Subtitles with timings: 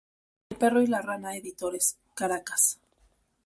[0.49, 2.79] El Perro y la Rana Editores, Caracas.